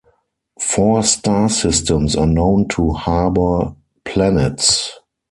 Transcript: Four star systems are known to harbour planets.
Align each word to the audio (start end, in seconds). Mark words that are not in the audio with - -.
Four 0.59 1.03
star 1.03 1.47
systems 1.47 2.15
are 2.15 2.25
known 2.25 2.67
to 2.69 2.89
harbour 2.93 3.75
planets. 4.03 4.97